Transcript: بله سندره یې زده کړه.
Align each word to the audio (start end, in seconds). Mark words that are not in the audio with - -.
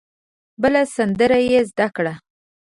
بله 0.61 0.81
سندره 0.95 1.39
یې 1.49 1.59
زده 1.69 1.87
کړه. 1.95 2.13